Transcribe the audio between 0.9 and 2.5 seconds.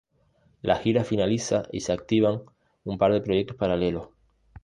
finaliza y se activan